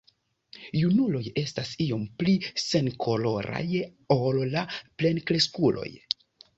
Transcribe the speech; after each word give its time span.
Junuloj 0.77 1.21
estas 1.41 1.75
iom 1.85 2.07
pli 2.23 2.35
senkoloraj 2.65 3.65
ol 4.19 4.45
la 4.59 4.69
plenkreskuloj. 4.83 5.91